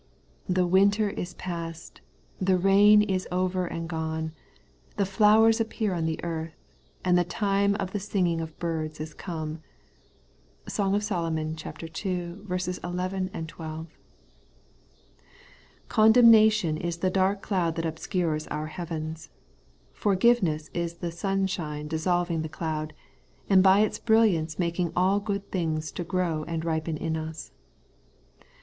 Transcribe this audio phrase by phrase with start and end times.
[0.49, 2.01] 'The winter is past,
[2.39, 4.31] the rain is over and gone,
[4.97, 6.55] the flowers appear on the earth,
[7.05, 9.61] the time of the singing of birds is come'
[10.67, 12.37] (Song of SoL ii.
[12.47, 13.97] 11, 12).
[15.87, 19.29] Condemnation is the dark cloud that obscures our heavens.
[19.93, 22.95] Forgiveness is the sunshine dissolv ing the cloud,
[23.47, 27.51] and by its brilliance making all good things to grow and ripen in us.